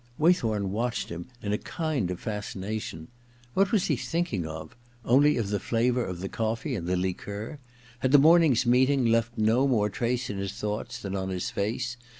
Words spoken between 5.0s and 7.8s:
only of the flavour of the coflTee and the liqueur?